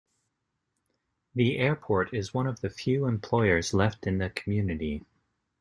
The 1.35 1.57
airport 1.59 2.11
is 2.11 2.33
one 2.33 2.47
of 2.47 2.61
the 2.61 2.71
few 2.71 3.05
employers 3.05 3.71
left 3.71 4.07
in 4.07 4.17
the 4.17 4.31
community. 4.31 5.05